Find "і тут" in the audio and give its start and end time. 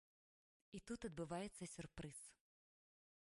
0.77-0.99